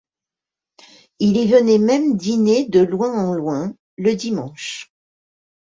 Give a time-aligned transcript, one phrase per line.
[1.19, 4.91] Il y venait même dîner de loin en loin, le dimanche.